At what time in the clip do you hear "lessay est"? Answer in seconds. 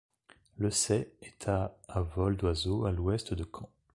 0.57-1.47